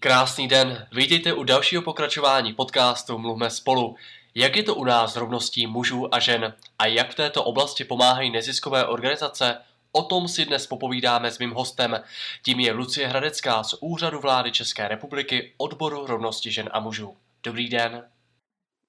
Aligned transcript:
Krásný 0.00 0.48
den, 0.48 0.86
vítejte 0.92 1.32
u 1.32 1.44
dalšího 1.44 1.82
pokračování 1.82 2.52
podcastu 2.52 3.18
Mluvme 3.18 3.50
spolu. 3.50 3.96
Jak 4.34 4.56
je 4.56 4.62
to 4.62 4.74
u 4.74 4.84
nás 4.84 5.12
s 5.12 5.16
rovností 5.16 5.66
mužů 5.66 6.14
a 6.14 6.18
žen 6.18 6.54
a 6.78 6.86
jak 6.86 7.10
v 7.10 7.14
této 7.14 7.44
oblasti 7.44 7.84
pomáhají 7.84 8.30
neziskové 8.30 8.86
organizace? 8.86 9.58
O 9.92 10.02
tom 10.02 10.28
si 10.28 10.44
dnes 10.44 10.66
popovídáme 10.66 11.30
s 11.30 11.38
mým 11.38 11.50
hostem. 11.50 12.00
Tím 12.44 12.60
je 12.60 12.72
Lucie 12.72 13.08
Hradecká 13.08 13.62
z 13.62 13.74
Úřadu 13.80 14.20
vlády 14.20 14.52
České 14.52 14.88
republiky 14.88 15.52
odboru 15.56 16.06
rovnosti 16.06 16.52
žen 16.52 16.68
a 16.72 16.80
mužů. 16.80 17.16
Dobrý 17.44 17.68
den. 17.68 18.04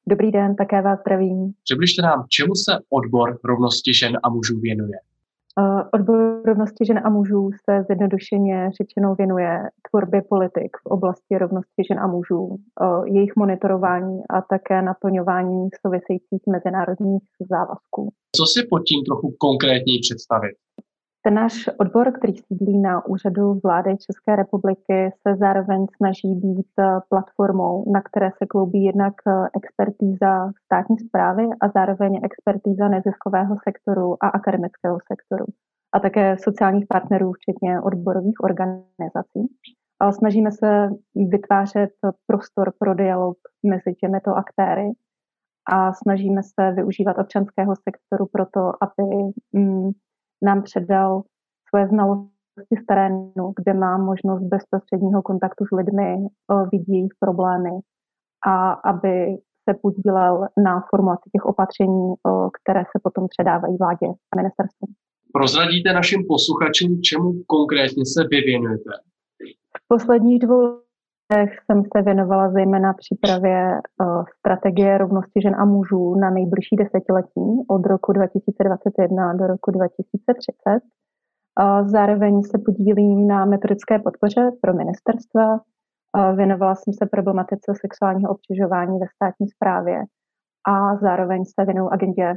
Dobrý 0.07 0.31
den, 0.31 0.55
také 0.55 0.81
vás 0.81 0.99
zdravím. 0.99 1.53
Přibližte 1.63 2.01
nám, 2.01 2.25
čemu 2.29 2.55
se 2.55 2.71
odbor 2.89 3.39
rovnosti 3.43 3.93
žen 3.93 4.17
a 4.23 4.29
mužů 4.29 4.59
věnuje? 4.59 4.99
Odbor 5.93 6.41
rovnosti 6.45 6.85
žen 6.85 6.99
a 7.03 7.09
mužů 7.09 7.49
se 7.69 7.83
zjednodušeně 7.83 8.69
řečeno 8.77 9.15
věnuje 9.15 9.63
tvorbě 9.89 10.21
politik 10.29 10.77
v 10.83 10.85
oblasti 10.85 11.37
rovnosti 11.37 11.83
žen 11.89 11.99
a 11.99 12.07
mužů, 12.07 12.57
jejich 13.05 13.35
monitorování 13.35 14.19
a 14.29 14.41
také 14.41 14.81
naplňování 14.81 15.69
souvisejících 15.81 16.43
mezinárodních 16.51 17.23
závazků. 17.51 18.03
Co 18.37 18.43
si 18.53 18.67
pod 18.69 18.79
tím 18.79 19.01
trochu 19.07 19.27
konkrétněji 19.39 19.99
představit? 20.01 20.55
Ten 21.21 21.33
náš 21.33 21.69
odbor, 21.79 22.11
který 22.11 22.33
sídlí 22.37 22.79
na 22.79 23.05
úřadu 23.05 23.59
vlády 23.63 23.97
České 23.97 24.35
republiky, 24.35 25.11
se 25.27 25.35
zároveň 25.35 25.85
snaží 25.97 26.35
být 26.35 26.67
platformou, 27.09 27.91
na 27.91 28.01
které 28.01 28.31
se 28.37 28.45
kloubí 28.45 28.83
jednak 28.83 29.13
expertíza 29.55 30.51
státní 30.65 30.99
zprávy 30.99 31.43
a 31.61 31.67
zároveň 31.69 32.19
expertíza 32.23 32.87
neziskového 32.87 33.55
sektoru 33.63 34.23
a 34.23 34.27
akademického 34.27 34.97
sektoru 35.07 35.45
a 35.93 35.99
také 35.99 36.37
sociálních 36.37 36.87
partnerů, 36.87 37.31
včetně 37.33 37.81
odborových 37.81 38.43
organizací. 38.43 39.41
A 39.99 40.11
snažíme 40.11 40.51
se 40.51 40.89
vytvářet 41.15 41.89
prostor 42.27 42.73
pro 42.79 42.93
dialog 42.93 43.37
mezi 43.63 43.93
těmito 43.93 44.35
aktéry 44.35 44.91
a 45.71 45.93
snažíme 45.93 46.41
se 46.43 46.71
využívat 46.71 47.17
občanského 47.17 47.73
sektoru 47.75 48.25
pro 48.31 48.45
to, 48.45 48.71
aby 48.83 49.33
mm, 49.53 49.91
nám 50.41 50.63
předal 50.63 51.21
svoje 51.69 51.87
znalosti 51.87 52.75
z 52.83 52.85
terénu, 52.85 53.53
kde 53.59 53.73
má 53.73 53.97
možnost 53.97 54.41
bezprostředního 54.41 55.21
kontaktu 55.21 55.65
s 55.65 55.75
lidmi, 55.77 56.15
vidí 56.71 56.93
jejich 56.93 57.13
problémy 57.19 57.69
a 58.47 58.71
aby 58.71 59.37
se 59.69 59.77
podílel 59.81 60.47
na 60.63 60.83
formulaci 60.89 61.29
těch 61.35 61.45
opatření, 61.45 62.13
které 62.61 62.79
se 62.79 62.99
potom 63.03 63.27
předávají 63.27 63.77
vládě 63.77 64.07
a 64.07 64.35
ministerstvu. 64.35 64.87
Prozradíte 65.33 65.93
našim 65.93 66.21
posluchačům, 66.27 67.01
čemu 67.01 67.33
konkrétně 67.47 68.03
se 68.05 68.23
vy 68.31 68.41
věnujete? 68.41 68.91
V 69.77 69.87
posledních 69.87 70.39
dvou 70.39 70.81
jsem 71.33 71.83
se 71.97 72.01
věnovala 72.01 72.51
zejména 72.51 72.93
přípravě 72.93 73.81
strategie 74.37 74.97
rovnosti 74.97 75.41
žen 75.41 75.55
a 75.55 75.65
mužů 75.65 76.15
na 76.15 76.29
nejbližší 76.29 76.75
desetiletí 76.75 77.47
od 77.69 77.85
roku 77.85 78.11
2021 78.11 79.33
do 79.33 79.47
roku 79.47 79.71
2030. 79.71 80.53
Zároveň 81.85 82.41
se 82.43 82.57
podílím 82.65 83.27
na 83.27 83.45
metodické 83.45 83.99
podpoře 83.99 84.51
pro 84.61 84.73
ministerstva. 84.73 85.59
Věnovala 86.35 86.75
jsem 86.75 86.93
se 86.93 87.05
problematice 87.05 87.73
sexuálního 87.81 88.31
obtěžování 88.31 88.99
ve 88.99 89.05
státní 89.15 89.47
správě 89.49 90.03
a 90.67 90.95
zároveň 90.95 91.45
se 91.45 91.65
věnuju 91.65 91.89
agendě 91.89 92.35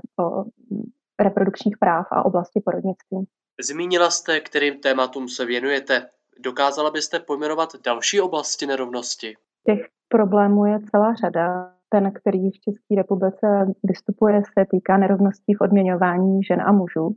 reprodukčních 1.20 1.78
práv 1.78 2.06
a 2.10 2.24
oblasti 2.24 2.60
porodnictví. 2.64 3.27
Zmínila 3.62 4.10
jste, 4.10 4.40
kterým 4.40 4.80
tématům 4.80 5.28
se 5.28 5.46
věnujete. 5.46 6.08
Dokázala 6.41 6.91
byste 6.91 7.20
pojmenovat 7.20 7.69
další 7.84 8.20
oblasti 8.20 8.66
nerovnosti? 8.66 9.36
Těch 9.66 9.80
problémů 10.08 10.66
je 10.66 10.78
celá 10.91 11.14
řada. 11.14 11.72
Ten, 11.89 12.12
který 12.12 12.50
v 12.50 12.61
České 12.61 12.94
republice 12.97 13.47
vystupuje, 13.83 14.42
se 14.44 14.66
týká 14.70 14.97
nerovností 14.97 15.55
v 15.55 15.61
odměňování 15.61 16.44
žen 16.44 16.61
a 16.61 16.73
mužů. 16.73 17.17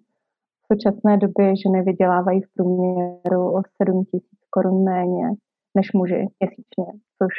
V 0.64 0.74
současné 0.74 1.18
době 1.18 1.54
ženy 1.56 1.82
vydělávají 1.82 2.42
v 2.42 2.54
průměru 2.54 3.56
o 3.58 3.62
7 3.84 4.06
tisíc 4.06 4.40
korun 4.50 4.84
méně 4.84 5.30
než 5.76 5.94
muži 5.94 6.28
měsíčně, 6.40 7.00
což 7.18 7.34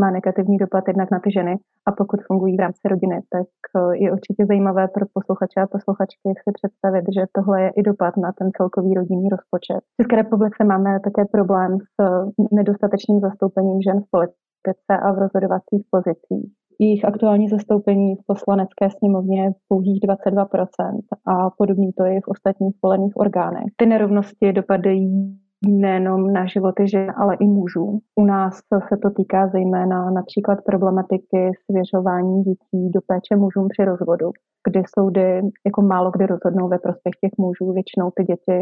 má 0.00 0.10
negativní 0.10 0.56
dopad 0.58 0.84
jednak 0.88 1.10
na 1.10 1.18
ty 1.18 1.30
ženy 1.32 1.54
a 1.88 1.92
pokud 1.92 2.20
fungují 2.26 2.56
v 2.56 2.60
rámci 2.60 2.88
rodiny, 2.88 3.20
tak 3.30 3.48
eh, 3.76 3.96
je 4.04 4.12
určitě 4.12 4.46
zajímavé 4.46 4.88
pro 4.88 5.06
posluchače 5.14 5.60
a 5.60 5.66
posluchačky 5.66 6.28
si 6.42 6.50
představit, 6.58 7.04
že 7.14 7.22
tohle 7.32 7.62
je 7.62 7.70
i 7.78 7.82
dopad 7.82 8.16
na 8.16 8.32
ten 8.38 8.48
celkový 8.56 8.94
rodinný 8.94 9.28
rozpočet. 9.28 9.80
V 9.92 9.96
České 10.02 10.16
republice 10.16 10.64
máme 10.64 11.00
také 11.00 11.24
problém 11.24 11.78
s 11.78 11.92
eh, 12.00 12.06
nedostatečným 12.52 13.20
zastoupením 13.20 13.82
žen 13.82 14.00
v 14.00 14.10
politice 14.10 14.92
a 15.02 15.12
v 15.12 15.18
rozhodovacích 15.18 15.82
pozicích. 15.90 16.52
Jejich 16.78 17.04
aktuální 17.04 17.48
zastoupení 17.48 18.14
v 18.16 18.26
poslanecké 18.26 18.90
sněmovně 18.98 19.44
je 19.44 19.50
pouhých 19.68 20.00
22% 20.02 21.00
a 21.26 21.50
podobný 21.50 21.92
to 21.92 22.04
je 22.04 22.16
i 22.16 22.20
v 22.20 22.28
ostatních 22.28 22.74
volených 22.82 23.16
orgánech. 23.16 23.64
Ty 23.76 23.86
nerovnosti 23.86 24.52
dopadají 24.52 25.38
nejenom 25.66 26.32
na 26.32 26.46
životy 26.46 26.88
žen, 26.88 27.12
ale 27.16 27.36
i 27.40 27.46
mužů. 27.46 27.98
U 28.14 28.24
nás 28.24 28.54
se 28.88 28.96
to 29.02 29.10
týká 29.10 29.48
zejména 29.48 30.10
například 30.10 30.58
problematiky 30.64 31.50
svěřování 31.64 32.42
dětí 32.42 32.90
do 32.94 33.00
péče 33.06 33.36
mužům 33.36 33.68
při 33.68 33.84
rozvodu, 33.84 34.30
kdy 34.68 34.82
soudy 34.98 35.40
jako 35.66 35.82
málo 35.82 36.10
kdy 36.10 36.26
rozhodnou 36.26 36.68
ve 36.68 36.78
prospěch 36.78 37.14
těch 37.20 37.32
mužů. 37.38 37.72
Většinou 37.72 38.10
ty 38.16 38.24
děti 38.24 38.58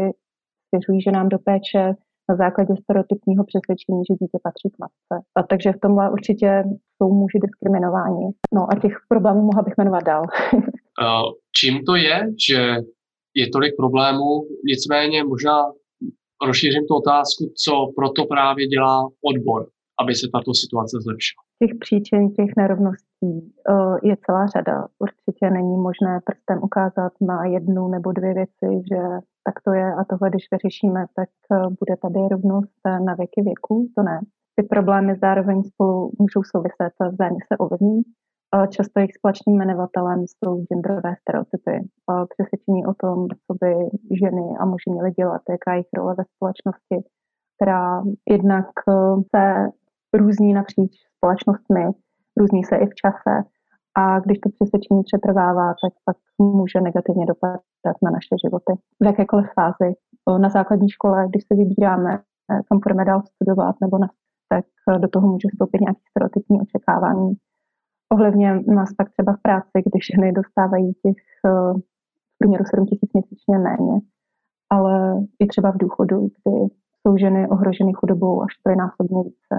svěřují 0.69 1.01
ženám 1.01 1.29
do 1.29 1.39
péče 1.39 1.93
na 2.29 2.35
základě 2.35 2.73
stereotypního 2.83 3.43
přesvědčení, 3.49 4.01
že 4.07 4.13
dítě 4.21 4.37
patří 4.43 4.69
k 4.69 4.79
matce. 4.83 5.15
A 5.37 5.43
takže 5.43 5.71
v 5.71 5.79
tomhle 5.85 6.11
určitě 6.11 6.63
jsou 6.95 7.13
muži 7.13 7.39
diskriminováni. 7.45 8.25
No 8.53 8.61
a 8.71 8.79
těch 8.79 8.95
problémů 9.09 9.41
mohla 9.41 9.61
bych 9.61 9.73
jmenovat 9.77 10.03
dál. 10.03 10.23
Čím 11.59 11.83
to 11.85 11.95
je, 11.95 12.17
že 12.47 12.59
je 13.35 13.49
tolik 13.53 13.73
problémů, 13.77 14.29
nicméně 14.65 15.23
možná 15.23 15.57
rozšířím 16.45 16.85
tu 16.87 16.95
otázku, 16.95 17.43
co 17.63 17.73
proto 17.95 18.25
právě 18.25 18.67
dělá 18.67 18.97
odbor, 19.31 19.61
aby 20.01 20.15
se 20.15 20.27
tato 20.35 20.51
situace 20.53 20.95
zlepšila. 21.05 21.41
Těch 21.61 21.73
příčin 21.83 22.21
těch 22.37 22.51
nerovností 22.57 23.33
uh, 23.69 23.97
je 24.03 24.15
celá 24.25 24.43
řada. 24.47 24.87
Určitě 25.05 25.45
není 25.57 25.75
možné 25.87 26.13
prstem 26.27 26.57
ukázat 26.63 27.13
na 27.21 27.45
jednu 27.45 27.87
nebo 27.87 28.11
dvě 28.11 28.33
věci, 28.33 28.69
že 28.89 29.01
tak 29.47 29.55
to 29.65 29.71
je 29.73 29.87
a 29.99 30.01
tohle, 30.09 30.29
když 30.29 30.45
vyřešíme, 30.53 31.01
tak 31.17 31.29
uh, 31.49 31.73
bude 31.79 31.95
tady 32.05 32.19
rovnost 32.31 32.79
na 33.07 33.13
věky 33.13 33.41
věku. 33.49 33.75
To 33.95 34.03
ne. 34.03 34.19
Ty 34.55 34.63
problémy 34.63 35.15
zároveň 35.21 35.63
spolu 35.63 36.11
můžou 36.19 36.41
souviset 36.51 36.93
a 37.01 37.07
vzájemně 37.09 37.43
se 37.49 37.57
ovlivní. 37.57 38.01
Často 38.69 38.99
jejich 38.99 39.13
společným 39.13 39.55
jmenovatelem 39.55 40.19
jsou 40.27 40.65
genderové 40.69 41.15
stereotypy, 41.21 41.89
přesvědčení 42.33 42.85
o 42.85 42.93
tom, 42.93 43.27
co 43.27 43.53
by 43.61 43.73
ženy 44.21 44.45
a 44.59 44.65
muži 44.65 44.89
měli 44.91 45.11
dělat, 45.11 45.41
jaká 45.49 45.71
je 45.71 45.75
jejich 45.75 45.93
role 45.97 46.15
ve 46.17 46.23
společnosti, 46.35 47.09
která 47.55 48.03
jednak 48.29 48.67
e, 48.89 48.93
se 49.35 49.43
různí 50.13 50.53
napříč 50.53 50.91
společnostmi, 51.17 51.83
různí 52.39 52.63
se 52.63 52.75
i 52.75 52.85
v 52.85 52.95
čase 52.95 53.33
a 53.95 54.19
když 54.19 54.39
to 54.39 54.49
přesvědčení 54.49 55.03
přetrvává, 55.03 55.67
tak 55.67 55.93
pak 56.05 56.17
může 56.39 56.81
negativně 56.81 57.25
dopadat 57.25 57.97
na 58.03 58.11
naše 58.11 58.35
životy. 58.45 58.73
V 59.01 59.05
jakékoliv 59.05 59.47
fázi, 59.59 59.89
na 60.37 60.49
základní 60.49 60.89
škole, 60.89 61.27
když 61.29 61.43
se 61.47 61.55
vybíráme, 61.55 62.13
e, 62.13 62.19
kam 62.69 62.79
budeme 62.83 63.05
dál 63.05 63.21
studovat, 63.35 63.75
nebo 63.81 63.97
na, 63.97 64.07
tak 64.49 64.65
do 65.01 65.07
toho 65.07 65.27
může 65.27 65.47
vstoupit 65.51 65.81
nějaké 65.81 66.01
stereotypní 66.11 66.61
očekávání 66.61 67.33
Ohledně 68.13 68.53
nás 68.67 68.93
pak 68.93 69.09
třeba 69.09 69.33
v 69.33 69.41
práci, 69.41 69.77
když 69.85 70.05
ženy 70.15 70.31
dostávají 70.31 70.93
těch 70.93 71.23
uh, 71.45 71.79
v 71.79 72.37
průměru 72.37 72.63
7 72.65 72.85
tisíc 72.85 73.13
měsíčně 73.13 73.57
méně, 73.57 73.95
ale 74.69 75.21
i 75.39 75.47
třeba 75.47 75.71
v 75.71 75.77
důchodu, 75.77 76.19
kdy 76.19 76.55
jsou 77.01 77.17
ženy 77.17 77.49
ohroženy 77.49 77.93
chudobou 77.93 78.41
až 78.41 78.53
trojnásobně 78.63 79.23
více. 79.23 79.55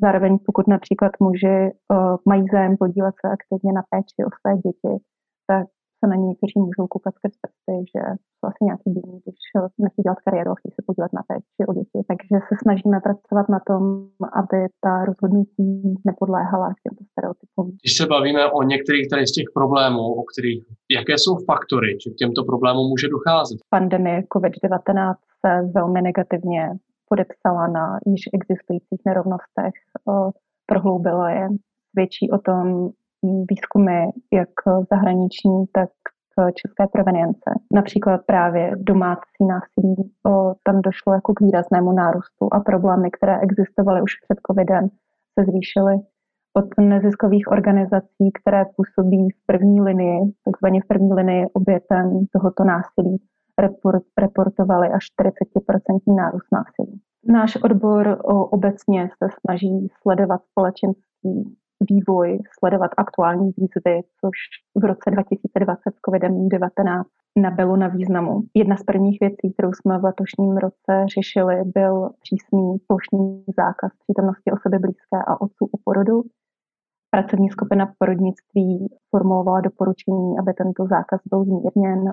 Zároveň 0.00 0.38
pokud 0.46 0.68
například 0.68 1.12
muži 1.20 1.58
uh, 1.72 2.16
mají 2.28 2.44
zájem 2.52 2.76
podílet 2.76 3.14
se 3.20 3.32
aktivně 3.32 3.72
na 3.72 3.82
péči 3.90 4.24
o 4.26 4.30
své 4.40 4.56
děti, 4.56 5.04
tak 5.46 5.66
se 5.98 6.04
na 6.10 6.16
ně 6.16 6.26
někteří 6.32 6.56
můžou 6.66 6.86
koukat 6.92 7.14
skrz 7.18 7.34
prsty, 7.42 7.74
že 7.92 8.02
jsou 8.34 8.46
asi 8.50 8.60
nějaký 8.68 8.88
divný, 8.96 9.16
když 9.22 9.38
nechci 9.84 10.00
dělat 10.02 10.18
kariéru 10.24 10.50
a 10.50 10.58
chtějí 10.58 10.72
se 10.76 10.82
podívat 10.88 11.12
na 11.18 11.22
péči 11.28 11.60
o 11.70 11.72
děti. 11.78 11.98
Takže 12.10 12.34
se 12.48 12.54
snažíme 12.62 12.98
pracovat 13.06 13.46
na 13.56 13.60
tom, 13.68 13.82
aby 14.40 14.58
ta 14.84 14.92
rozhodnutí 15.08 15.68
nepodléhala 16.08 16.68
těmto 16.84 17.02
stereotypům. 17.12 17.66
Když 17.82 17.94
se 18.00 18.04
bavíme 18.14 18.42
o 18.58 18.60
některých 18.74 19.06
tady 19.12 19.22
z 19.26 19.36
těch 19.38 19.48
problémů, 19.58 20.04
o 20.20 20.22
kterých, 20.30 20.60
jaké 20.98 21.14
jsou 21.18 21.34
faktory, 21.50 21.90
že 22.02 22.08
k 22.10 22.20
těmto 22.22 22.40
problémům 22.50 22.86
může 22.92 23.08
docházet? 23.16 23.56
Pandemie 23.76 24.18
COVID-19 24.34 25.14
se 25.42 25.50
velmi 25.78 26.00
negativně 26.02 26.62
podepsala 27.10 27.66
na 27.66 27.84
již 28.06 28.22
existujících 28.38 29.02
nerovnostech, 29.06 29.74
prohloubila 30.66 31.30
je, 31.30 31.48
svědčí 31.90 32.30
o 32.30 32.38
tom 32.38 32.90
výzkumy, 33.22 34.04
jak 34.32 34.48
zahraniční, 34.90 35.66
tak 35.72 35.90
české 36.54 36.86
provenience. 36.92 37.50
Například 37.74 38.20
právě 38.26 38.72
domácí 38.76 39.40
násilí, 39.48 40.12
o, 40.26 40.54
tam 40.64 40.82
došlo 40.82 41.14
jako 41.14 41.34
k 41.34 41.40
výraznému 41.40 41.92
nárůstu 41.92 42.48
a 42.52 42.60
problémy, 42.60 43.10
které 43.10 43.40
existovaly 43.40 44.02
už 44.02 44.12
před 44.24 44.38
covidem, 44.46 44.88
se 45.38 45.44
zvýšily 45.44 45.94
od 46.56 46.68
neziskových 46.80 47.48
organizací, 47.50 48.24
které 48.40 48.64
působí 48.76 49.28
v 49.30 49.46
první 49.46 49.80
linii, 49.80 50.20
takzvaně 50.44 50.80
v 50.80 50.86
první 50.86 51.12
linii 51.14 51.46
obětem 51.52 52.26
tohoto 52.32 52.64
násilí, 52.64 53.16
report, 53.58 54.04
reportovali 54.18 54.88
až 54.88 55.04
40% 55.20 56.16
nárůst 56.16 56.48
násilí. 56.52 57.00
Náš 57.24 57.56
odbor 57.56 58.18
obecně 58.50 59.10
se 59.18 59.28
snaží 59.40 59.88
sledovat 60.02 60.40
společenský 60.50 61.56
vývoj, 61.90 62.38
sledovat 62.58 62.90
aktuální 62.96 63.52
výzvy, 63.56 64.02
což 64.20 64.36
v 64.74 64.84
roce 64.84 65.10
2020 65.10 65.80
s 65.94 66.00
COVID-19 66.08 67.04
nabylo 67.36 67.76
na 67.76 67.88
významu. 67.88 68.40
Jedna 68.54 68.76
z 68.76 68.82
prvních 68.82 69.18
věcí, 69.20 69.52
kterou 69.52 69.72
jsme 69.72 69.98
v 69.98 70.04
letošním 70.04 70.56
roce 70.56 70.92
řešili, 71.14 71.54
byl 71.64 72.10
přísný 72.20 72.78
plošný 72.86 73.44
zákaz 73.56 73.92
přítomnosti 74.02 74.52
osoby 74.52 74.78
blízké 74.78 75.18
a 75.28 75.40
otců 75.40 75.64
u 75.72 75.78
porodu. 75.84 76.22
Pracovní 77.10 77.50
skupina 77.50 77.92
porodnictví 77.98 78.96
formulovala 79.10 79.60
doporučení, 79.60 80.38
aby 80.38 80.54
tento 80.54 80.86
zákaz 80.86 81.20
byl 81.30 81.44
zmírněn, 81.44 82.12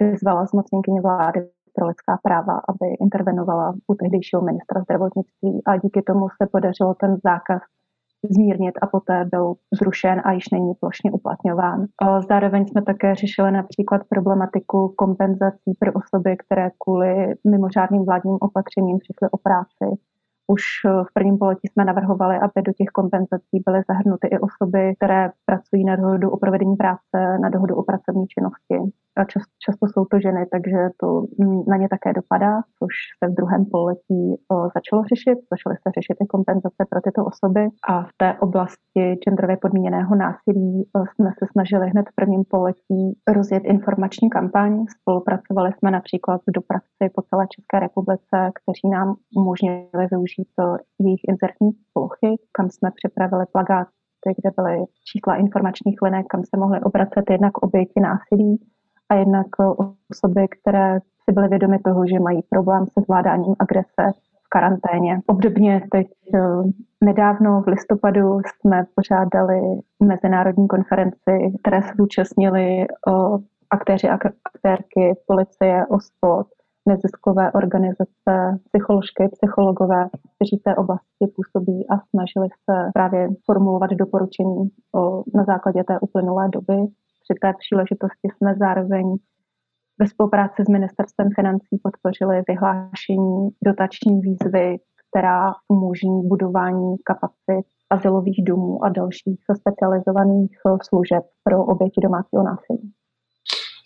vyzvala 0.00 0.46
zmocněnkyně 0.46 1.00
vlády 1.00 1.40
pro 1.74 1.86
lidská 1.86 2.18
práva, 2.22 2.54
aby 2.68 2.94
intervenovala 3.00 3.74
u 3.86 3.94
tehdejšího 3.94 4.42
ministra 4.42 4.82
zdravotnictví 4.82 5.62
a 5.66 5.76
díky 5.76 6.02
tomu 6.02 6.26
se 6.42 6.48
podařilo 6.52 6.94
ten 6.94 7.16
zákaz 7.24 7.62
zmírnit 8.30 8.74
a 8.82 8.86
poté 8.86 9.24
byl 9.24 9.54
zrušen 9.72 10.22
a 10.24 10.32
již 10.32 10.50
není 10.52 10.74
plošně 10.80 11.12
uplatňován. 11.12 11.86
Zároveň 12.28 12.66
jsme 12.66 12.82
také 12.82 13.14
řešili 13.14 13.52
například 13.52 14.02
problematiku 14.08 14.94
kompenzací 14.96 15.72
pro 15.78 15.92
osoby, 15.92 16.36
které 16.36 16.70
kvůli 16.84 17.34
mimořádným 17.50 18.04
vládním 18.04 18.36
opatřením 18.40 18.98
přišly 18.98 19.28
o 19.30 19.38
práci 19.38 19.98
už 20.54 20.62
eh, 20.86 21.04
v 21.08 21.12
prvním 21.14 21.38
poletí 21.38 21.68
jsme 21.68 21.84
navrhovali, 21.84 22.36
aby 22.36 22.62
do 22.62 22.72
těch 22.72 22.88
kompenzací 22.88 23.56
byly 23.66 23.80
zahrnuty 23.88 24.26
i 24.28 24.38
osoby, 24.38 24.94
které 24.96 25.30
pracují 25.46 25.84
na 25.84 25.96
dohodu 25.96 26.30
o 26.30 26.36
provedení 26.36 26.76
práce, 26.76 27.38
na 27.42 27.48
dohodu 27.48 27.74
o 27.76 27.82
pracovní 27.82 28.26
činnosti. 28.26 28.76
A 29.16 29.24
čas, 29.24 29.42
často 29.64 29.86
jsou 29.86 30.04
to 30.04 30.20
ženy, 30.20 30.46
takže 30.52 30.78
to 31.00 31.06
na 31.68 31.76
ně 31.76 31.88
také 31.88 32.12
dopadá, 32.12 32.52
což 32.78 32.92
se 33.18 33.30
v 33.30 33.34
druhém 33.34 33.64
pololetí 33.72 34.22
o, 34.52 34.56
začalo 34.76 35.04
řešit. 35.04 35.38
Začaly 35.54 35.76
se 35.82 35.88
řešit 35.98 36.16
i 36.24 36.26
kompenzace 36.26 36.82
pro 36.90 37.00
tyto 37.00 37.24
osoby. 37.24 37.62
A 37.88 38.02
v 38.02 38.12
té 38.16 38.34
oblasti 38.46 39.02
genderově 39.24 39.56
podmíněného 39.56 40.16
násilí 40.16 40.88
o, 40.96 40.98
jsme 41.06 41.30
se 41.38 41.44
snažili 41.52 41.90
hned 41.90 42.06
v 42.08 42.14
prvním 42.14 42.44
pololetí 42.44 43.02
rozjet 43.36 43.62
informační 43.64 44.30
kampaň. 44.30 44.86
Spolupracovali 45.00 45.70
jsme 45.72 45.90
například 45.90 46.40
s 46.42 46.52
dopravci 46.58 47.04
po 47.14 47.22
celé 47.22 47.46
České 47.54 47.80
republice, 47.80 48.36
kteří 48.58 48.86
nám 48.96 49.14
umožnili 49.36 50.06
využít 50.10 50.37
to 50.56 50.76
jejich 50.98 51.20
inzertní 51.28 51.70
plochy, 51.92 52.36
kam 52.52 52.70
jsme 52.70 52.90
připravili 52.90 53.44
plagáty, 53.52 54.28
kde 54.36 54.50
byly 54.56 54.84
čísla 55.04 55.36
informačních 55.36 56.02
linek, 56.02 56.26
kam 56.26 56.42
se 56.44 56.56
mohly 56.56 56.80
obracet 56.80 57.30
jednak 57.30 57.58
oběti 57.58 58.00
násilí 58.00 58.66
a 59.08 59.14
jednak 59.14 59.46
osoby, 60.10 60.46
které 60.48 61.00
si 61.00 61.32
byly 61.32 61.48
vědomy 61.48 61.78
toho, 61.78 62.06
že 62.06 62.20
mají 62.20 62.42
problém 62.50 62.86
se 62.86 63.00
zvládáním 63.04 63.54
agrese 63.58 64.04
v 64.44 64.48
karanténě. 64.48 65.20
Obdobně 65.26 65.82
teď 65.92 66.06
eh, 66.34 66.40
nedávno 67.04 67.62
v 67.62 67.66
listopadu 67.68 68.40
jsme 68.46 68.84
pořádali 68.94 69.60
mezinárodní 70.02 70.68
konferenci, 70.68 71.52
které 71.60 71.82
se 71.82 71.92
zúčastnili 71.98 72.80
eh, 72.80 72.86
aktéři 73.70 74.08
a 74.08 74.18
aktérky, 74.44 75.14
policie, 75.26 75.86
OSPOD, 75.86 76.46
neziskové 76.88 77.52
organizace, 77.52 78.32
psycholožky, 78.66 79.22
psychologové, 79.36 80.08
kteří 80.34 80.56
v 80.58 80.62
té 80.62 80.74
oblasti 80.76 81.24
působí 81.36 81.78
a 81.90 81.94
snažili 82.10 82.48
se 82.64 82.74
právě 82.94 83.28
formulovat 83.46 83.90
doporučení 83.90 84.60
o, 84.94 85.00
na 85.34 85.44
základě 85.44 85.84
té 85.84 85.98
uplynulé 86.00 86.48
doby. 86.48 86.76
Při 87.24 87.34
té 87.42 87.52
příležitosti 87.60 88.28
jsme 88.36 88.54
zároveň 88.54 89.16
ve 90.00 90.06
spolupráci 90.06 90.64
s 90.64 90.68
ministerstvem 90.68 91.28
financí 91.36 91.74
podpořili 91.82 92.42
vyhlášení 92.48 93.48
dotační 93.64 94.20
výzvy, 94.20 94.76
která 95.08 95.52
umožní 95.68 96.28
budování 96.28 96.96
kapacit 97.04 97.66
asilových 97.90 98.44
domů 98.44 98.84
a 98.84 98.88
dalších 98.88 99.40
specializovaných 99.60 100.50
služeb 100.88 101.22
pro 101.44 101.64
oběti 101.64 102.00
domácího 102.00 102.42
násilí. 102.42 102.92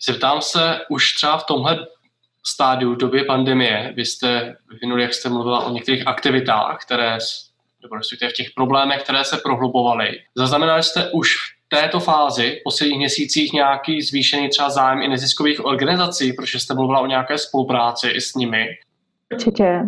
Zeptám 0.07 0.41
se 0.41 0.59
už 0.89 1.03
třeba 1.13 1.37
v 1.37 1.45
tomhle 1.45 1.77
stádiu 2.45 2.93
v 2.93 2.97
době 2.97 3.23
pandemie. 3.23 3.93
Vy 3.95 4.05
jste 4.05 4.55
vyvinuli, 4.71 5.01
jak 5.01 5.13
jste 5.13 5.29
mluvila, 5.29 5.65
o 5.65 5.71
některých 5.71 6.07
aktivitách, 6.07 6.77
které, 6.85 7.17
nebo 7.81 7.95
v 8.29 8.33
těch 8.33 8.47
problémech, 8.55 9.03
které 9.03 9.23
se 9.23 9.37
prohlubovaly. 9.37 10.07
Zaznamenali 10.35 10.83
jste 10.83 11.09
už 11.11 11.35
v 11.35 11.69
této 11.69 11.99
fázi, 11.99 12.57
v 12.59 12.63
posledních 12.63 12.97
měsících, 12.97 13.53
nějaký 13.53 14.01
zvýšený 14.01 14.49
třeba 14.49 14.69
zájem 14.69 15.01
i 15.01 15.07
neziskových 15.07 15.65
organizací, 15.65 16.33
protože 16.33 16.59
jste 16.59 16.73
mluvila 16.73 16.99
o 16.99 17.05
nějaké 17.05 17.37
spolupráci 17.37 18.07
i 18.07 18.21
s 18.21 18.35
nimi? 18.35 18.67
Určitě. 19.33 19.81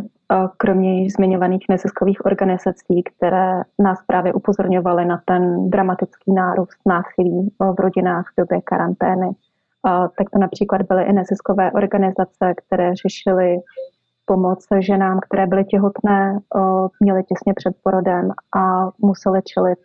Kromě 0.57 1.01
již 1.01 1.13
zmiňovaných 1.13 1.65
neziskových 1.69 2.25
organizací, 2.25 3.03
které 3.03 3.61
nás 3.79 3.99
právě 4.07 4.33
upozorňovaly 4.33 5.05
na 5.05 5.21
ten 5.25 5.69
dramatický 5.69 6.33
nárůst 6.33 6.79
násilí 6.85 7.49
v 7.59 7.79
rodinách 7.79 8.25
v 8.33 8.41
době 8.41 8.61
karantény, 8.61 9.29
tak 10.17 10.29
to 10.33 10.39
například 10.39 10.81
byly 10.81 11.03
i 11.03 11.13
neziskové 11.13 11.71
organizace, 11.71 12.53
které 12.57 12.95
řešily 12.95 13.57
pomoc 14.25 14.65
ženám, 14.79 15.19
které 15.19 15.47
byly 15.47 15.65
těhotné, 15.65 16.39
měly 16.99 17.23
těsně 17.23 17.53
před 17.53 17.73
porodem 17.83 18.31
a 18.57 18.89
museli 18.99 19.41
čelit 19.43 19.79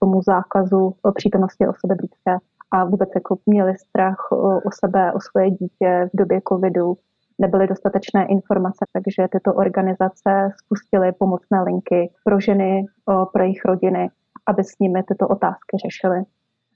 tomu 0.00 0.22
zákazu 0.22 0.94
přítomnosti 1.14 1.66
osoby 1.68 1.94
blízké 1.94 2.36
a 2.70 2.84
vůbec 2.84 3.08
jako 3.14 3.36
měli 3.46 3.78
strach 3.78 4.32
o 4.32 4.70
sebe, 4.84 5.12
o 5.12 5.20
svoje 5.20 5.50
dítě 5.50 6.08
v 6.14 6.16
době 6.16 6.40
covidu. 6.48 6.94
Nebyly 7.38 7.66
dostatečné 7.66 8.26
informace, 8.26 8.84
takže 8.92 9.28
tyto 9.32 9.54
organizace 9.54 10.50
spustily 10.64 11.12
pomocné 11.12 11.62
linky 11.62 12.10
pro 12.24 12.40
ženy, 12.40 12.86
pro 13.32 13.42
jejich 13.42 13.64
rodiny, 13.64 14.10
aby 14.46 14.64
s 14.64 14.78
nimi 14.78 15.02
tyto 15.02 15.28
otázky 15.28 15.76
řešily. 15.84 16.22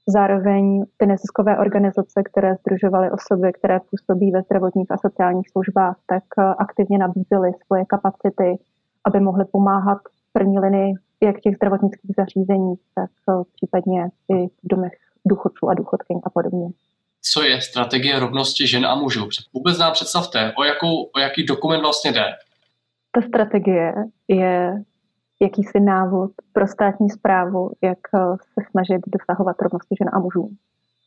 Zároveň 0.08 0.84
ty 0.96 1.06
neziskové 1.06 1.58
organizace, 1.58 2.22
které 2.22 2.54
združovaly 2.54 3.10
osoby, 3.10 3.52
které 3.52 3.81
působí 3.90 4.31
ve 4.31 4.43
zdravotních 4.43 4.90
a 4.90 4.96
sociálních 4.99 5.50
službách, 5.50 5.96
tak 6.06 6.25
eh, 6.38 6.54
aktivně 6.58 6.99
nabízely 6.99 7.50
svoje 7.66 7.84
kapacity, 7.84 8.58
aby 9.04 9.20
mohly 9.20 9.44
pomáhat 9.44 9.99
v 9.99 10.32
první 10.32 10.58
linii 10.58 10.94
jak 11.22 11.40
těch 11.40 11.56
zdravotnických 11.56 12.10
zařízení, 12.16 12.75
tak 12.94 13.10
eh, 13.29 13.32
případně 13.55 14.03
i 14.05 14.48
v 14.48 14.65
domech 14.65 14.93
důchodců 15.27 15.69
a 15.69 15.74
důchodkyň 15.74 16.20
a 16.24 16.31
podobně. 16.31 16.69
Co 17.22 17.43
je 17.43 17.60
strategie 17.60 18.19
rovnosti 18.19 18.67
žen 18.67 18.86
a 18.86 18.94
mužů? 18.94 19.29
Vůbec 19.53 19.79
nám 19.79 19.93
představte, 19.93 20.53
o, 20.58 20.65
jakou, 20.65 21.03
o 21.17 21.19
jaký 21.19 21.46
dokument 21.46 21.81
vlastně 21.81 22.12
jde. 22.12 22.24
Ta 23.12 23.20
strategie 23.29 23.94
je 24.29 24.82
jakýsi 25.43 25.81
návod 25.81 26.31
pro 26.53 26.67
státní 26.67 27.11
zprávu, 27.11 27.70
jak 27.82 27.99
eh, 28.15 28.19
se 28.55 28.67
snažit 28.70 29.03
dosahovat 29.06 29.63
rovnosti 29.63 29.94
žen 29.99 30.11
a 30.13 30.19
mužů. 30.19 30.51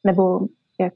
Nebo 0.04 0.40
jak 0.80 0.94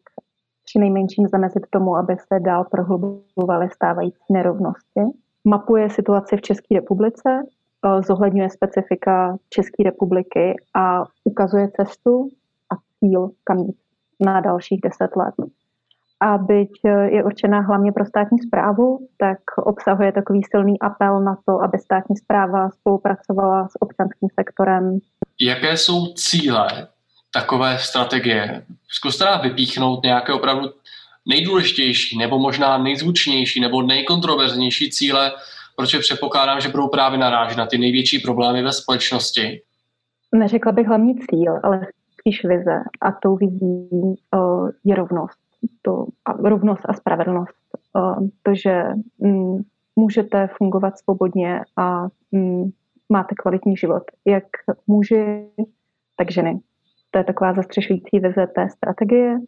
při 0.66 0.80
nejmenším 0.80 1.28
zamezit 1.28 1.64
tomu, 1.70 1.96
aby 1.96 2.16
se 2.18 2.40
dál 2.40 2.64
prohlubovaly 2.72 3.70
stávající 3.70 4.24
nerovnosti. 4.30 5.02
Mapuje 5.46 5.90
situaci 5.90 6.38
v 6.38 6.42
České 6.42 6.76
republice, 6.76 7.30
eh, 7.30 8.02
zohledňuje 8.02 8.50
specifika 8.50 9.38
České 9.50 9.84
republiky 9.84 10.56
a 10.76 11.04
ukazuje 11.24 11.72
cestu 11.76 12.30
a 12.70 12.76
cíl, 13.00 13.32
kam 13.44 13.58
jít 13.58 13.78
na 14.20 14.42
dalších 14.42 14.82
deset 14.82 15.16
let 15.16 15.34
a 16.20 16.38
byť 16.38 16.72
eh, 16.86 17.10
je 17.16 17.24
určená 17.24 17.60
hlavně 17.60 17.92
pro 17.92 18.06
státní 18.06 18.40
zprávu, 18.40 19.08
tak 19.18 19.38
obsahuje 19.58 20.12
takový 20.12 20.42
silný 20.52 20.80
apel 20.80 21.22
na 21.22 21.38
to, 21.46 21.64
aby 21.64 21.78
státní 21.78 22.18
zpráva 22.18 22.70
spolupracovala 22.70 23.68
s 23.68 23.82
občanským 23.82 24.30
sektorem. 24.40 25.00
Jaké 25.42 25.78
jsou 25.78 26.14
cíle 26.14 26.88
takové 27.34 27.78
strategie? 27.80 28.66
Zkuste 28.88 29.26
nám 29.26 29.42
vypíchnout 29.42 30.04
nějaké 30.04 30.34
opravdu 30.34 30.70
nejdůležitější, 31.26 32.18
nebo 32.18 32.40
možná 32.40 32.78
nejzvučnější, 32.78 33.60
nebo 33.60 33.82
nejkontroverznější 33.82 34.92
cíle, 34.92 35.32
protože 35.76 36.00
předpokládám, 36.00 36.62
že 36.62 36.70
budou 36.70 36.88
právě 36.88 37.20
narážet 37.20 37.58
na 37.58 37.66
ty 37.66 37.78
největší 37.78 38.20
problémy 38.20 38.64
ve 38.64 38.72
společnosti. 38.72 39.62
Neřekla 40.36 40.72
bych 40.72 40.88
hlavní 40.88 41.16
cíl, 41.16 41.60
ale 41.64 41.80
spíš 42.20 42.44
vize. 42.44 42.84
A 43.02 43.12
tou 43.12 43.36
vizí 43.36 43.88
uh, 43.92 44.70
je 44.84 44.96
rovnost 44.96 45.49
to 45.82 46.06
rovnost 46.44 46.82
a 46.86 46.94
spravedlnost. 46.94 47.56
To, 48.44 48.56
že 48.56 48.84
mm, 49.20 49.62
můžete 49.96 50.48
fungovat 50.58 50.98
svobodně 50.98 51.62
a 51.78 52.08
mm, 52.32 52.70
máte 53.10 53.36
kvalitní 53.36 53.78
život. 53.78 54.04
Jak 54.26 54.44
muži, 54.88 55.50
tak 56.18 56.32
ženy. 56.32 56.60
To 57.12 57.18
je 57.18 57.24
taková 57.24 57.54
zastřešující 57.54 58.20
vize 58.20 58.48
té 58.56 58.70
strategie. 58.70 59.40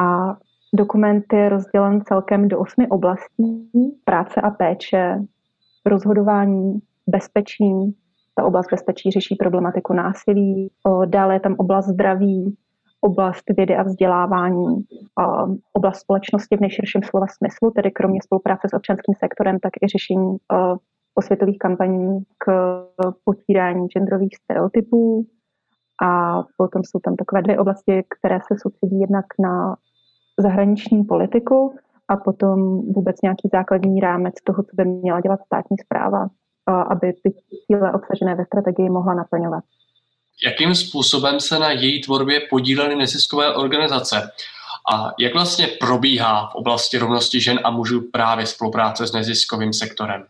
A 0.00 0.36
dokument 0.74 1.24
je 1.32 1.48
rozdělen 1.48 2.00
celkem 2.04 2.48
do 2.48 2.58
osmi 2.58 2.88
oblastí. 2.88 3.70
Práce 4.04 4.40
a 4.40 4.50
péče, 4.50 5.18
rozhodování, 5.86 6.78
bezpečí, 7.06 7.96
ta 8.34 8.44
oblast 8.44 8.66
bezpečí 8.70 9.10
řeší 9.10 9.36
problematiku 9.36 9.92
násilí, 9.92 10.70
dále 11.04 11.34
je 11.34 11.40
tam 11.40 11.54
oblast 11.58 11.86
zdraví, 11.86 12.56
oblast 13.00 13.44
vědy 13.56 13.76
a 13.76 13.82
vzdělávání, 13.82 14.84
oblast 15.72 15.98
společnosti 15.98 16.56
v 16.56 16.60
nejširším 16.60 17.02
slova 17.02 17.26
smyslu, 17.26 17.70
tedy 17.70 17.90
kromě 17.90 18.20
spolupráce 18.22 18.68
s 18.68 18.74
občanským 18.74 19.14
sektorem, 19.18 19.58
tak 19.60 19.72
i 19.82 19.88
řešení 19.88 20.36
osvětových 21.14 21.58
kampaní 21.58 22.20
k 22.38 22.46
potírání 23.24 23.86
genderových 23.86 24.36
stereotypů. 24.36 25.26
A 26.02 26.42
potom 26.56 26.82
jsou 26.84 26.98
tam 26.98 27.16
takové 27.16 27.42
dvě 27.42 27.58
oblasti, 27.58 28.04
které 28.18 28.38
se 28.40 28.54
soustředí 28.62 29.00
jednak 29.00 29.24
na 29.40 29.76
zahraniční 30.40 31.04
politiku 31.04 31.74
a 32.08 32.16
potom 32.16 32.58
vůbec 32.92 33.22
nějaký 33.22 33.48
základní 33.52 34.00
rámec 34.00 34.34
toho, 34.44 34.62
co 34.62 34.70
by 34.74 34.84
měla 34.84 35.20
dělat 35.20 35.40
státní 35.46 35.76
zpráva, 35.78 36.26
aby 36.66 37.12
ty 37.12 37.34
cíle 37.66 37.92
obsažené 37.92 38.34
ve 38.34 38.44
strategii 38.44 38.90
mohla 38.90 39.14
naplňovat. 39.14 39.64
Jakým 40.44 40.74
způsobem 40.74 41.40
se 41.40 41.58
na 41.58 41.70
její 41.70 42.00
tvorbě 42.00 42.40
podílely 42.50 42.96
neziskové 42.96 43.54
organizace? 43.54 44.30
A 44.94 45.14
jak 45.18 45.34
vlastně 45.34 45.66
probíhá 45.80 46.46
v 46.46 46.54
oblasti 46.54 46.98
rovnosti 46.98 47.40
žen 47.40 47.58
a 47.64 47.70
mužů 47.70 48.10
právě 48.12 48.46
spolupráce 48.46 49.06
s 49.06 49.12
neziskovým 49.12 49.72
sektorem? 49.72 50.24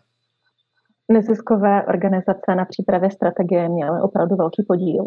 Neziskové 1.09 1.83
organizace 1.87 2.55
na 2.55 2.65
přípravě 2.65 3.11
strategie 3.11 3.69
měly 3.69 4.01
opravdu 4.03 4.37
velký 4.37 4.63
podíl, 4.63 5.05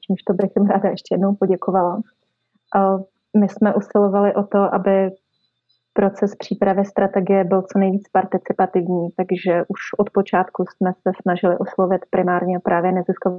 čímž 0.00 0.22
to 0.22 0.32
bych 0.32 0.50
jim 0.56 0.66
ráda 0.66 0.88
ještě 0.88 1.14
jednou 1.14 1.34
poděkovala. 1.34 2.00
My 3.38 3.48
jsme 3.48 3.74
usilovali 3.74 4.34
o 4.34 4.42
to, 4.42 4.74
aby 4.74 5.10
proces 5.92 6.34
přípravy 6.36 6.84
strategie 6.84 7.44
byl 7.44 7.62
co 7.62 7.78
nejvíc 7.78 8.08
participativní, 8.08 9.08
takže 9.16 9.62
už 9.68 9.80
od 9.98 10.10
počátku 10.10 10.64
jsme 10.68 10.92
se 10.92 11.12
snažili 11.22 11.58
oslovit 11.58 12.00
primárně 12.10 12.58
právě 12.60 12.92
neziskové 12.92 13.36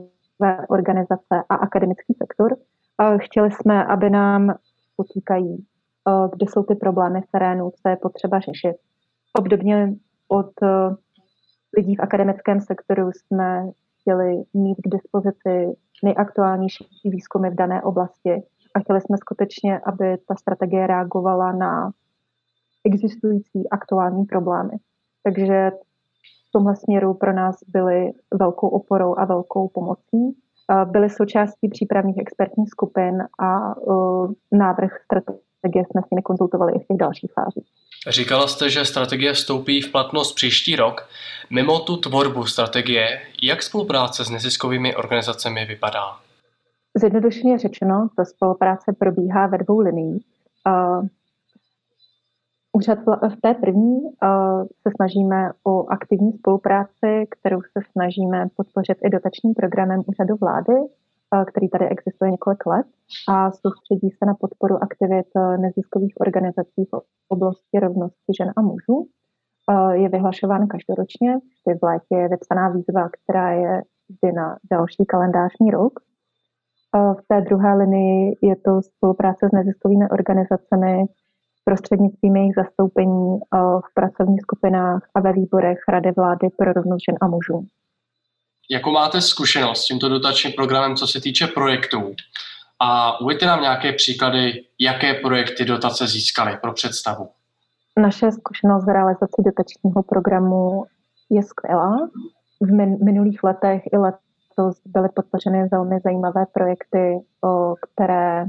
organizace 0.69 1.43
a 1.49 1.55
akademický 1.55 2.13
sektor. 2.13 2.55
Chtěli 3.21 3.51
jsme, 3.51 3.85
aby 3.85 4.09
nám 4.09 4.55
potýkají, 4.95 5.65
kde 6.35 6.45
jsou 6.49 6.63
ty 6.63 6.75
problémy 6.75 7.21
v 7.21 7.31
terénu, 7.31 7.71
co 7.81 7.89
je 7.89 7.95
potřeba 7.95 8.39
řešit. 8.39 8.75
Obdobně 9.39 9.93
od 10.27 10.51
lidí 11.77 11.95
v 11.95 11.99
akademickém 11.99 12.61
sektoru 12.61 13.11
jsme 13.11 13.63
chtěli 14.01 14.43
mít 14.53 14.75
k 14.75 14.89
dispozici 14.89 15.75
nejaktuálnější 16.03 16.85
výzkumy 17.03 17.49
v 17.49 17.55
dané 17.55 17.81
oblasti 17.81 18.43
a 18.75 18.79
chtěli 18.79 19.01
jsme 19.01 19.17
skutečně, 19.17 19.79
aby 19.79 20.17
ta 20.27 20.35
strategie 20.35 20.87
reagovala 20.87 21.51
na 21.51 21.91
existující 22.85 23.69
aktuální 23.69 24.25
problémy. 24.25 24.73
Takže 25.23 25.71
v 26.51 26.57
tomhle 26.57 26.75
směru 26.75 27.13
pro 27.13 27.33
nás 27.33 27.55
byly 27.67 28.11
velkou 28.33 28.67
oporou 28.67 29.15
a 29.17 29.25
velkou 29.25 29.67
pomocí. 29.67 30.37
Byly 30.85 31.09
součástí 31.09 31.69
přípravných 31.69 32.17
expertních 32.17 32.69
skupin 32.69 33.23
a 33.39 33.75
návrh 34.51 34.91
strategie 35.03 35.85
jsme 35.91 36.01
s 36.01 36.09
nimi 36.11 36.21
konzultovali 36.21 36.73
i 36.73 36.79
v 36.79 36.87
těch 36.87 36.97
dalších 36.97 37.31
fázích. 37.33 37.67
Říkala 38.09 38.47
jste, 38.47 38.69
že 38.69 38.85
strategie 38.85 39.33
vstoupí 39.33 39.81
v 39.81 39.91
platnost 39.91 40.33
příští 40.33 40.75
rok. 40.75 41.07
Mimo 41.49 41.79
tu 41.79 41.97
tvorbu 41.97 42.45
strategie, 42.45 43.21
jak 43.43 43.63
spolupráce 43.63 44.25
s 44.25 44.29
neziskovými 44.29 44.95
organizacemi 44.95 45.65
vypadá? 45.65 46.03
Zjednodušeně 46.97 47.57
řečeno, 47.57 48.07
ta 48.17 48.25
spolupráce 48.25 48.93
probíhá 48.99 49.47
ve 49.47 49.57
dvou 49.57 49.79
liniích. 49.79 50.25
Úřad 52.73 52.99
v 53.29 53.41
té 53.41 53.53
první 53.53 53.99
se 54.81 54.89
snažíme 54.95 55.51
o 55.63 55.85
aktivní 55.89 56.33
spolupráci, 56.33 57.27
kterou 57.29 57.61
se 57.61 57.79
snažíme 57.91 58.47
podpořit 58.55 58.97
i 59.05 59.09
dotačním 59.09 59.53
programem 59.53 60.01
úřadu 60.07 60.35
vlády, 60.41 60.73
který 61.47 61.69
tady 61.69 61.89
existuje 61.89 62.31
několik 62.31 62.65
let 62.65 62.87
a 63.29 63.51
soustředí 63.51 64.09
se 64.09 64.25
na 64.25 64.33
podporu 64.33 64.83
aktivit 64.83 65.27
neziskových 65.57 66.13
organizací 66.19 66.85
v 66.85 67.01
oblasti 67.29 67.79
rovnosti 67.79 68.31
žen 68.37 68.53
a 68.57 68.61
mužů. 68.61 69.07
Je 69.91 70.09
vyhlašován 70.09 70.67
každoročně, 70.67 71.37
vždy 71.37 71.79
v 71.79 71.83
létě 71.83 72.15
je 72.15 72.29
vypsaná 72.29 72.69
výzva, 72.69 73.09
která 73.09 73.51
je 73.51 73.81
vždy 74.09 74.31
na 74.31 74.57
další 74.71 75.05
kalendářní 75.05 75.71
rok. 75.71 75.93
V 76.93 77.21
té 77.27 77.41
druhé 77.41 77.75
linii 77.75 78.37
je 78.41 78.55
to 78.55 78.81
spolupráce 78.81 79.49
s 79.49 79.51
neziskovými 79.51 80.09
organizacemi 80.09 81.05
prostřednictvím 81.71 82.35
jejich 82.35 82.55
zastoupení 82.55 83.39
v 83.85 83.93
pracovních 83.93 84.41
skupinách 84.41 85.01
a 85.15 85.19
ve 85.19 85.33
výborech 85.33 85.77
Rady 85.89 86.11
vlády 86.11 86.47
pro 86.57 86.73
rovnost 86.73 87.03
žen 87.09 87.17
a 87.21 87.27
mužů. 87.27 87.65
Jakou 88.71 88.91
máte 88.91 89.21
zkušenost 89.21 89.81
s 89.81 89.85
tímto 89.85 90.09
dotačním 90.09 90.53
programem, 90.53 90.95
co 90.95 91.07
se 91.07 91.21
týče 91.21 91.47
projektů? 91.47 92.15
A 92.79 93.19
uvěďte 93.21 93.45
nám 93.45 93.61
nějaké 93.61 93.93
příklady, 93.93 94.63
jaké 94.79 95.13
projekty 95.13 95.65
dotace 95.65 96.07
získaly 96.07 96.57
pro 96.61 96.73
představu. 96.73 97.29
Naše 97.97 98.31
zkušenost 98.31 98.83
z 98.83 98.87
realizací 98.87 99.41
dotačního 99.45 100.03
programu 100.03 100.85
je 101.29 101.43
skvělá. 101.43 102.09
V 102.61 102.71
minulých 103.05 103.43
letech 103.43 103.81
i 103.93 103.97
letos 103.97 104.81
byly 104.85 105.09
podpořeny 105.15 105.67
velmi 105.71 105.99
zajímavé 106.03 106.45
projekty, 106.53 107.19
které 107.81 108.45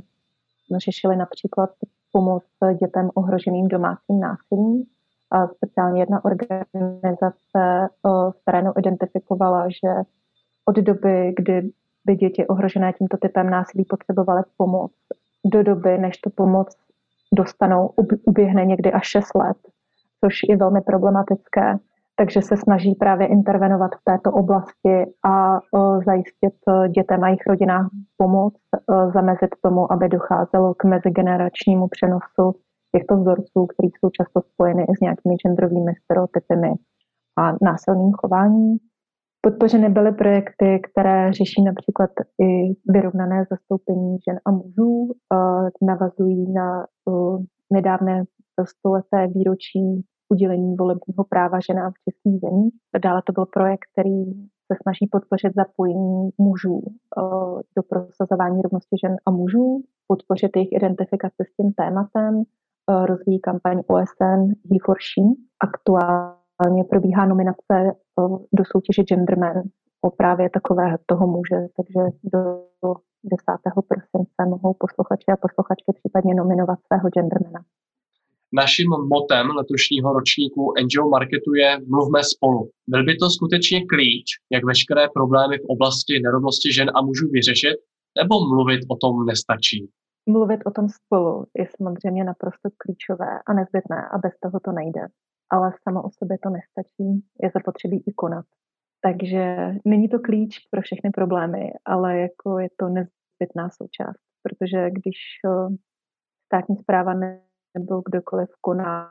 řešily 0.76 1.17
například 1.17 1.71
pomoc 2.12 2.45
dětem 2.81 3.11
ohroženým 3.14 3.69
domácím 3.69 4.21
násilím. 4.21 4.85
A 5.31 5.49
speciálně 5.49 6.02
jedna 6.02 6.25
organizace 6.25 7.88
v 8.04 8.45
terénu 8.45 8.73
identifikovala, 8.78 9.69
že 9.69 10.02
od 10.64 10.76
doby, 10.76 11.35
kdy 11.37 11.71
by 12.04 12.16
děti 12.16 12.47
ohrožené 12.47 12.92
tímto 12.92 13.16
typem 13.16 13.50
násilí 13.50 13.85
potřebovaly 13.85 14.42
pomoc, 14.57 14.92
do 15.45 15.62
doby, 15.62 15.99
než 15.99 16.19
tu 16.19 16.31
pomoc 16.31 16.76
dostanou, 17.35 17.95
uběhne 18.25 18.64
někdy 18.64 18.92
až 18.92 19.07
6 19.07 19.35
let, 19.35 19.57
což 20.25 20.35
je 20.49 20.57
velmi 20.57 20.81
problematické. 20.81 21.78
Takže 22.16 22.42
se 22.42 22.57
snaží 22.57 22.95
právě 22.95 23.26
intervenovat 23.26 23.90
v 23.95 24.04
této 24.04 24.33
oblasti 24.33 25.07
a 25.25 25.61
zajistit 26.07 26.54
dětem 26.95 27.25
a 27.25 27.28
jejich 27.28 27.47
rodinách 27.47 27.88
pomoc, 28.16 28.54
zamezit 29.14 29.50
tomu, 29.62 29.92
aby 29.92 30.09
docházelo 30.09 30.75
k 30.75 30.85
mezigeneračnímu 30.85 31.88
přenosu 31.88 32.61
těchto 32.97 33.16
vzorců, 33.16 33.66
které 33.66 33.88
jsou 33.88 34.11
často 34.11 34.40
spojeny 34.52 34.83
i 34.83 34.97
s 34.97 35.00
nějakými 35.00 35.35
genderovými 35.35 35.92
stereotypy 36.04 36.54
a 37.38 37.52
násilným 37.62 38.12
chováním. 38.12 38.78
Podpořeny 39.40 39.88
byly 39.88 40.12
projekty, 40.12 40.81
které 40.90 41.33
řeší 41.33 41.62
například 41.62 42.11
i 42.42 42.75
vyrovnané 42.92 43.45
zastoupení 43.50 44.16
žen 44.28 44.40
a 44.45 44.50
mužů, 44.50 45.12
navazují 45.83 46.52
na 46.52 46.87
nedávné 47.73 48.25
stoleté 48.64 49.26
výročí 49.26 50.04
udělení 50.33 50.77
volebního 50.77 51.25
práva 51.29 51.59
ženám 51.69 51.93
v 51.93 52.03
českých 52.05 52.41
zemích. 52.41 52.75
Dále 53.03 53.23
to 53.27 53.33
byl 53.33 53.47
projekt, 53.47 53.85
který 53.93 54.25
se 54.67 54.75
snaží 54.83 55.07
podpořit 55.12 55.53
zapojení 55.55 56.31
mužů 56.39 56.83
do 57.77 57.83
prosazování 57.89 58.62
rovnosti 58.62 58.97
žen 59.05 59.17
a 59.27 59.31
mužů, 59.31 59.83
podpořit 60.07 60.57
jejich 60.57 60.73
identifikaci 60.73 61.43
s 61.49 61.57
tím 61.57 61.73
tématem, 61.73 62.43
rozvíjí 63.07 63.41
kampaň 63.41 63.83
OSN 63.87 64.41
He 64.71 64.79
for 64.85 64.97
She. 65.09 65.25
Aktuálně 65.69 66.85
probíhá 66.91 67.27
nominace 67.27 67.75
do 68.53 68.65
soutěže 68.73 69.03
Genderman 69.03 69.62
o 70.01 70.11
právě 70.11 70.51
takové 70.51 70.97
toho 71.07 71.27
muže, 71.27 71.59
takže 71.77 72.01
do 72.33 72.41
10. 73.25 73.45
prosince 73.89 74.41
mohou 74.49 74.75
posluchači 74.79 75.29
a 75.33 75.37
posluchačky 75.37 75.93
případně 75.93 76.35
nominovat 76.35 76.79
svého 76.87 77.09
gendermana. 77.09 77.61
Naším 78.55 78.91
motem 79.15 79.47
letošního 79.61 80.13
ročníku 80.13 80.73
NGO 80.85 81.09
Marketu 81.09 81.55
je 81.55 81.79
Mluvme 81.87 82.21
spolu. 82.25 82.71
Byl 82.89 83.05
by 83.05 83.17
to 83.17 83.31
skutečně 83.31 83.87
klíč, 83.87 84.27
jak 84.53 84.65
veškeré 84.65 85.05
problémy 85.15 85.59
v 85.59 85.67
oblasti 85.75 86.21
nerovnosti 86.25 86.73
žen 86.73 86.89
a 86.95 87.03
mužů 87.03 87.27
vyřešit, 87.29 87.77
nebo 88.19 88.35
mluvit 88.53 88.81
o 88.89 88.97
tom 88.97 89.27
nestačí? 89.27 89.91
Mluvit 90.27 90.61
o 90.67 90.71
tom 90.71 90.89
spolu 90.89 91.47
je 91.59 91.67
samozřejmě 91.77 92.25
naprosto 92.25 92.69
klíčové 92.77 93.33
a 93.47 93.53
nezbytné 93.53 94.01
a 94.15 94.19
bez 94.19 94.33
toho 94.43 94.61
to 94.65 94.73
nejde. 94.73 95.01
Ale 95.51 95.73
samo 95.83 96.03
o 96.03 96.11
sobě 96.19 96.37
to 96.43 96.51
nestačí, 96.51 97.09
je 97.43 97.51
zapotřebí 97.55 98.03
i 98.07 98.13
konat. 98.13 98.47
Takže 99.07 99.45
není 99.85 100.09
to 100.09 100.19
klíč 100.19 100.59
pro 100.71 100.81
všechny 100.83 101.11
problémy, 101.11 101.73
ale 101.85 102.19
jako 102.19 102.59
je 102.59 102.69
to 102.79 102.89
nezbytná 102.89 103.71
součást, 103.71 104.23
protože 104.43 104.91
když 104.91 105.19
eh, 105.47 105.77
státní 106.47 106.77
zpráva 106.77 107.15
nebo 107.79 108.02
kdokoliv 108.09 108.49
koná, 108.61 109.11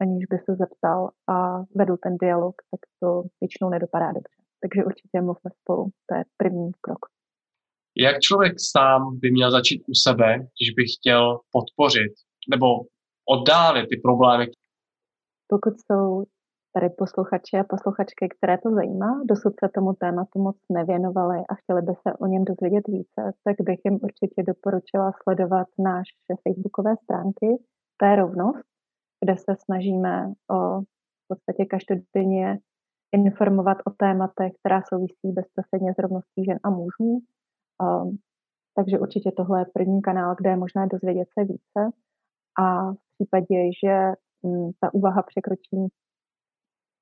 aniž 0.00 0.24
by 0.30 0.38
se 0.38 0.52
zeptal 0.56 1.10
a 1.28 1.58
vedl 1.76 1.96
ten 2.02 2.16
dialog, 2.16 2.54
tak 2.70 2.80
to 3.00 3.22
většinou 3.40 3.70
nedopadá 3.70 4.06
dobře. 4.06 4.38
Takže 4.62 4.84
určitě 4.84 5.20
mluvme 5.20 5.50
spolu, 5.60 5.84
to 6.06 6.14
je 6.14 6.24
první 6.36 6.70
krok. 6.80 6.98
Jak 7.96 8.20
člověk 8.20 8.54
sám 8.72 9.18
by 9.20 9.30
měl 9.30 9.50
začít 9.50 9.82
u 9.88 9.94
sebe, 9.94 10.28
když 10.34 10.70
by 10.76 10.84
chtěl 10.94 11.38
podpořit 11.52 12.12
nebo 12.52 12.66
oddálit 13.34 13.86
ty 13.90 13.96
problémy? 14.06 14.46
Pokud 15.52 15.74
jsou 15.80 16.24
tady 16.74 16.88
posluchači 16.90 17.54
a 17.60 17.64
posluchačky, 17.74 18.28
které 18.36 18.58
to 18.58 18.70
zajímá, 18.70 19.10
dosud 19.30 19.52
se 19.60 19.66
tomu 19.74 19.92
tématu 20.04 20.36
moc 20.46 20.56
nevěnovali 20.72 21.38
a 21.50 21.54
chtěli 21.54 21.82
by 21.82 21.94
se 22.02 22.10
o 22.22 22.26
něm 22.26 22.44
dozvědět 22.44 22.84
více, 22.88 23.22
tak 23.44 23.56
bych 23.68 23.80
jim 23.84 23.96
určitě 24.06 24.40
doporučila 24.50 25.12
sledovat 25.22 25.68
naše 25.78 26.32
facebookové 26.44 26.92
stránky, 27.04 27.48
je 28.06 28.16
rovnost, 28.16 28.64
kde 29.24 29.36
se 29.36 29.56
snažíme 29.64 30.32
o 30.50 30.80
v 30.80 31.28
podstatě 31.28 31.64
každodenně 31.64 32.58
informovat 33.12 33.78
o 33.86 33.90
tématech, 33.90 34.52
která 34.60 34.82
souvisí 34.82 35.32
bezprostředně 35.32 35.94
s 35.94 35.98
rovností 35.98 36.44
žen 36.44 36.58
a 36.64 36.70
mužů. 36.70 37.20
Um, 37.82 38.18
takže 38.76 38.98
určitě 38.98 39.32
tohle 39.36 39.60
je 39.60 39.66
první 39.74 40.02
kanál, 40.02 40.34
kde 40.38 40.50
je 40.50 40.56
možné 40.56 40.86
dozvědět 40.86 41.28
se 41.38 41.44
více. 41.44 41.80
A 42.58 42.92
v 42.92 42.96
případě, 43.14 43.56
že 43.84 43.94
um, 44.42 44.72
ta 44.80 44.94
úvaha 44.94 45.22
překročí 45.22 45.88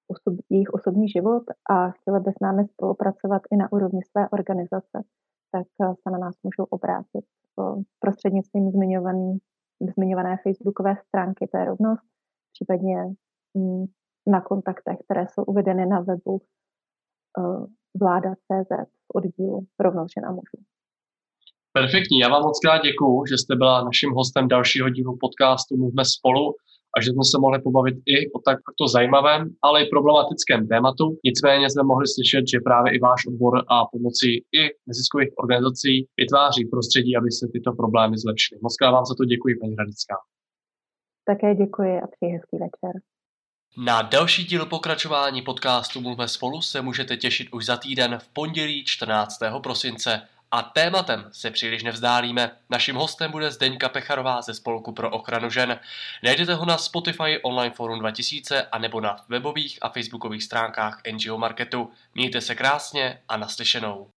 osob, 0.09 0.35
jejich 0.51 0.71
osobní 0.71 1.09
život 1.09 1.43
a 1.71 1.91
chtěli 1.91 2.21
by 2.21 2.31
s 2.33 2.41
námi 2.41 2.69
spolupracovat 2.69 3.43
i 3.53 3.57
na 3.57 3.73
úrovni 3.73 4.01
své 4.11 4.29
organizace, 4.29 5.05
tak 5.53 5.67
uh, 5.79 5.95
se 5.95 6.11
na 6.11 6.19
nás 6.19 6.35
můžou 6.43 6.65
obrátit 6.65 7.25
uh, 7.57 7.83
prostřednictvím 8.01 8.71
zmiňovaný, 8.71 9.39
zmiňované 9.81 10.37
facebookové 10.43 10.97
stránky, 11.09 11.49
to 11.53 11.59
je 11.59 11.65
rovnost, 11.65 12.07
případně 12.53 12.97
um, 13.55 13.87
na 14.27 14.41
kontaktech, 14.41 14.97
které 15.05 15.27
jsou 15.29 15.43
uvedeny 15.45 15.87
na 15.87 16.01
webu 16.01 16.41
uh, 17.39 17.67
vláda.cz 18.01 18.71
v 19.07 19.11
oddílu 19.15 19.67
rovnost 19.81 20.13
žen 20.17 20.27
a 20.27 20.31
mužů. 20.31 20.59
Perfektní, 21.73 22.19
já 22.19 22.29
vám 22.29 22.43
moc 22.43 22.59
krát 22.61 22.83
děkuju, 22.83 23.27
že 23.27 23.39
jste 23.39 23.57
byla 23.57 23.85
naším 23.85 24.11
hostem 24.13 24.49
dalšího 24.49 24.89
dílu 24.89 25.17
podcastu 25.21 25.77
Mluvme 25.77 26.05
spolu 26.05 26.55
a 26.97 27.01
že 27.03 27.11
jsme 27.11 27.25
se 27.33 27.39
mohli 27.45 27.59
pobavit 27.63 27.97
i 28.17 28.17
o 28.37 28.39
takto 28.49 28.85
zajímavém, 28.97 29.41
ale 29.67 29.77
i 29.83 29.91
problematickém 29.95 30.69
tématu. 30.73 31.05
Nicméně 31.29 31.71
jsme 31.71 31.83
mohli 31.83 32.07
slyšet, 32.15 32.45
že 32.53 32.67
právě 32.69 32.89
i 32.97 32.99
váš 33.09 33.21
odbor 33.31 33.55
a 33.75 33.77
pomocí 33.95 34.31
i 34.61 34.63
neziskových 34.89 35.33
organizací 35.43 35.95
vytváří 36.21 36.63
prostředí, 36.73 37.17
aby 37.17 37.31
se 37.39 37.45
tyto 37.55 37.71
problémy 37.81 38.15
zlepšily. 38.19 38.59
Moc 38.63 38.75
vám 38.81 39.05
za 39.11 39.15
to 39.19 39.25
děkuji, 39.25 39.53
paní 39.61 39.75
Radická. 39.77 40.17
Také 41.31 41.55
děkuji 41.55 41.93
a 42.03 42.07
přeji 42.13 42.33
hezký 42.37 42.57
večer. 42.65 42.95
Na 43.79 44.03
další 44.03 44.45
díl 44.45 44.67
pokračování 44.67 45.43
podcastu 45.43 46.01
Mluvme 46.01 46.29
spolu 46.29 46.63
se 46.63 46.83
můžete 46.83 47.17
těšit 47.17 47.49
už 47.53 47.67
za 47.67 47.77
týden 47.77 48.19
v 48.19 48.29
pondělí 48.29 48.85
14. 48.85 49.39
prosince. 49.63 50.23
A 50.51 50.63
tématem 50.63 51.29
se 51.33 51.51
příliš 51.51 51.83
nevzdálíme. 51.83 52.51
Naším 52.71 52.97
hostem 52.97 53.31
bude 53.31 53.51
Zdeňka 53.51 53.89
Pecharová 53.89 54.43
ze 54.43 54.55
Spolku 54.55 54.93
pro 54.93 55.11
ochranu 55.11 55.51
žen. 55.51 55.81
Najdete 56.23 56.55
ho 56.55 56.65
na 56.65 56.79
Spotify 56.79 57.39
Online 57.43 57.75
Forum 57.75 57.99
2000 57.99 58.63
a 58.63 58.79
nebo 58.79 59.01
na 59.01 59.17
webových 59.29 59.79
a 59.83 59.89
facebookových 59.89 60.45
stránkách 60.45 61.01
NGO 61.13 61.39
Marketu. 61.39 61.91
Mějte 62.15 62.41
se 62.41 62.55
krásně 62.55 63.23
a 63.29 63.37
naslyšenou. 63.37 64.11